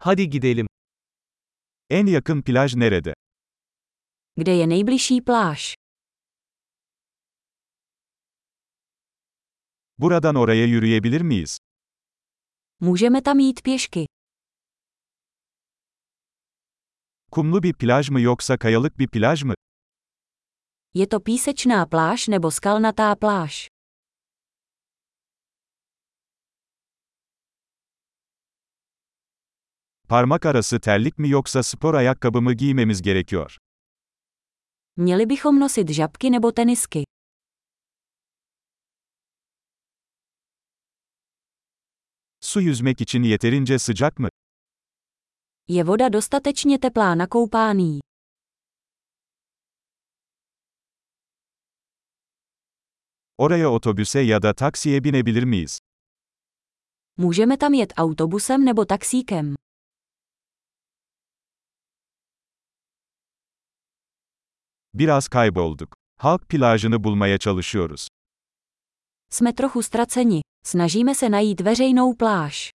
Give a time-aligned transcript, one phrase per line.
[0.00, 0.66] Hadi gidelim.
[1.90, 3.12] En yakın plaj nerede?
[4.36, 5.74] Kde je nejbližší pláž?
[9.98, 11.56] Buradan oraya yürüyebilir miyiz?
[12.80, 14.04] Můžeme tam jít pěšky.
[17.30, 19.54] Kumlu bir plaj mı yoksa kayalık bir plaj mı?
[20.94, 23.68] Je to písečná pláž nebo skalnatá pláž?
[30.08, 33.56] Parmak arası terlik mi yoksa spor ayakkabı mı giymemiz gerekiyor?
[34.96, 37.04] Měli bychom nosit žabky nebo tenisky?
[42.40, 44.28] Su yüzmek için yeterince sıcak mı?
[45.68, 48.00] Je voda dostatečně teplá na koupání?
[53.38, 55.78] Oraya otobüse ya da taksiye binebilir miyiz?
[57.16, 59.57] Můžeme tam jet autobusem nebo taxíkem?
[64.98, 65.94] Biraz kaybolduk.
[66.16, 68.08] Halk plajını bulmaya çalışıyoruz.
[69.30, 70.40] Jsme trochu ztraceni.
[70.64, 72.70] Snažíme se najít veřejnou pláž.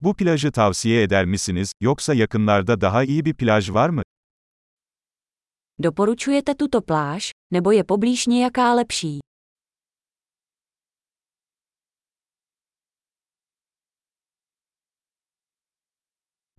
[0.00, 4.02] Bu plajı tavsiye eder misiniz, yoksa yakınlarda daha iyi bir plaj var mı?
[5.82, 9.29] Doporučujete tuto pláž, nebo je poblíž nějaká lepší?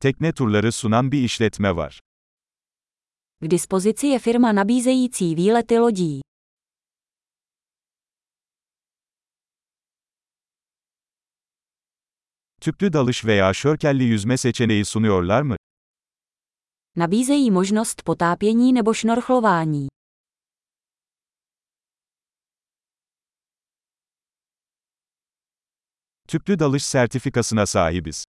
[0.02, 2.00] Tekne turları sunan bir işletme var.
[3.42, 6.22] K dispozici je firma nabízející výlety lodí.
[12.62, 15.56] Tüplü dalış veya şörkelli yüzme seçeneği sunuyorlar mı?
[16.96, 19.88] Nabízejí možnost potápění nebo šnorchlování.
[26.28, 28.26] Tüplü dalış sertifikasına sahibiz.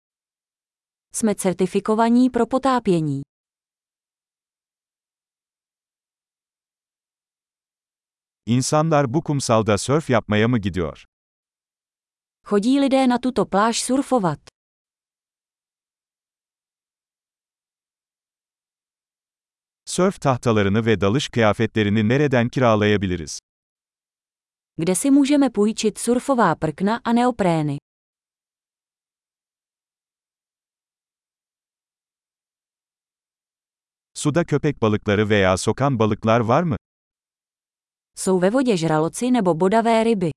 [1.14, 3.22] Jsme certifikovaní pro potápění.
[8.46, 11.04] İnsanlar bu kumsalda sörf yapmaya mı gidiyor?
[12.44, 14.38] Chodí lidé na tuto pláž surfovat.
[19.84, 23.38] Sörf tahtalarını ve dalış kıyafetlerini nereden kiralayabiliriz?
[24.78, 27.76] Kde si můžeme půjčit surfová prkna a neoprény?
[34.16, 36.76] Suda köpek balıkları veya sokan balıklar var mı?
[38.14, 40.30] Jsou ve vodě žraloci nebo bodavé ryby.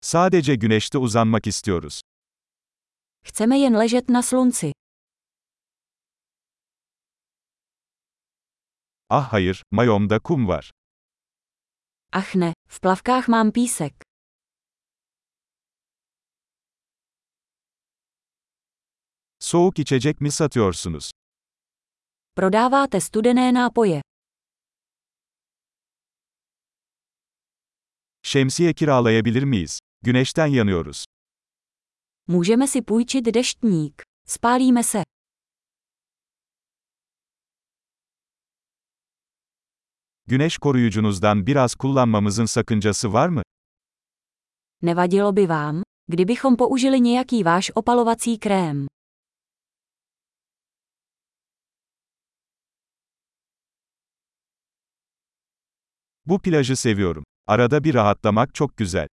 [0.00, 2.00] Sadece güneşte uzanmak istiyoruz.
[3.24, 4.72] Chceme jen ležet na slunci.
[9.10, 10.70] Ah hayır, mayomda kum var.
[12.12, 14.09] Ach ne, v plavkách mám písek.
[19.50, 21.10] Soğuk içecek mi satıyorsunuz?
[22.36, 24.02] Prodáváte studené nápoje.
[28.22, 29.78] Şemsiye kiralayabilir miyiz?
[30.02, 31.04] Güneşten yanıyoruz.
[32.28, 34.02] Můžeme si půjčit deštník.
[34.26, 35.04] Spálíme se.
[40.26, 43.42] Güneş koruyucunuzdan biraz kullanmamızın sakıncası var mı?
[44.82, 48.86] Nevadilo by vám, kdybychom použili nějaký váš opalovací krém.
[56.26, 57.24] Bu plajı seviyorum.
[57.46, 59.06] Arada bir rahatlamak çok güzel.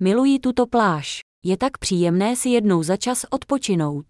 [0.00, 1.20] Miluji tuto pláž.
[1.44, 4.06] Je tak příjemné si jednou za čas odpočinout.